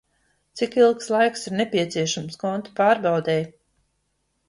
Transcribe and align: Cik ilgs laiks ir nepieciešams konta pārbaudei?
Cik 0.61 0.77
ilgs 0.79 1.09
laiks 1.17 1.45
ir 1.51 1.55
nepieciešams 1.61 2.43
konta 2.47 2.77
pārbaudei? 2.83 3.41